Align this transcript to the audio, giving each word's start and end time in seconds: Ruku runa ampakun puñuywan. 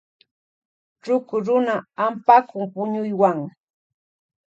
Ruku 1.05 1.35
runa 1.45 1.75
ampakun 2.05 2.65
puñuywan. 2.73 3.37